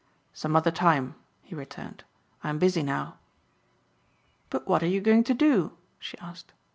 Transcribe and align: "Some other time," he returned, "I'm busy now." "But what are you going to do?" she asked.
"Some 0.33 0.55
other 0.55 0.71
time," 0.71 1.13
he 1.43 1.53
returned, 1.53 2.03
"I'm 2.43 2.57
busy 2.57 2.81
now." 2.81 3.19
"But 4.49 4.67
what 4.67 4.81
are 4.81 4.87
you 4.87 4.99
going 4.99 5.23
to 5.25 5.35
do?" 5.35 5.77
she 5.99 6.17
asked. 6.17 6.53